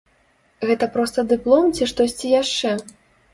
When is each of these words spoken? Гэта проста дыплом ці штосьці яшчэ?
Гэта 0.69 0.87
проста 0.95 1.25
дыплом 1.33 1.69
ці 1.75 1.89
штосьці 1.93 2.33
яшчэ? 2.41 2.75